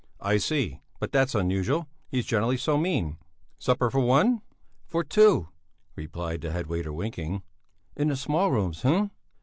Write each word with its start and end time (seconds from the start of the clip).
"I 0.21 0.37
see! 0.37 0.81
But 0.99 1.11
that's 1.11 1.35
unusual, 1.35 1.87
he's 2.09 2.25
generally 2.25 2.57
so 2.57 2.75
mean. 2.75 3.17
Supper 3.59 3.91
for 3.91 3.99
one?" 3.99 4.41
"For 4.83 5.03
two," 5.03 5.49
replied 5.95 6.41
the 6.41 6.49
head 6.51 6.65
waiter, 6.65 6.91
winking. 6.91 7.43
"In 7.95 8.07
the 8.07 8.15
small 8.17 8.49
rooms, 8.51 8.81
hm!" 8.81 9.11